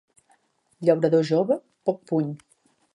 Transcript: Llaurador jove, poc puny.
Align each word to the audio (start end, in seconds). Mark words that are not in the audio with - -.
Llaurador 0.89 1.29
jove, 1.31 1.61
poc 1.91 2.05
puny. 2.13 2.37